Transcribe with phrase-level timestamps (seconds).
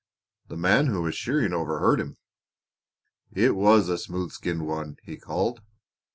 [0.47, 2.17] The man who was shearing overheard him.
[3.33, 5.61] "It was a smooth skinned one," he called.